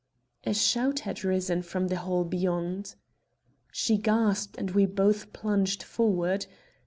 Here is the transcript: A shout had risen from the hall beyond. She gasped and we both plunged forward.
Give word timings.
A 0.45 0.55
shout 0.55 1.01
had 1.01 1.23
risen 1.23 1.61
from 1.61 1.87
the 1.89 1.97
hall 1.97 2.23
beyond. 2.25 2.95
She 3.71 3.99
gasped 3.99 4.57
and 4.57 4.71
we 4.71 4.87
both 4.87 5.31
plunged 5.31 5.83
forward. 5.83 6.47